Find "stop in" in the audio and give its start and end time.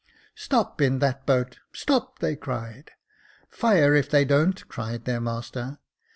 0.35-0.97